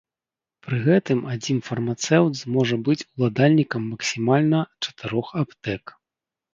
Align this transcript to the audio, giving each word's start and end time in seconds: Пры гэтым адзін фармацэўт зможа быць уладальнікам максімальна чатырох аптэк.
Пры 0.67 0.77
гэтым 0.87 1.19
адзін 1.33 1.59
фармацэўт 1.67 2.33
зможа 2.41 2.75
быць 2.89 2.97
уладальнікам 3.13 3.81
максімальна 3.93 4.67
чатырох 4.83 5.27
аптэк. 5.47 5.83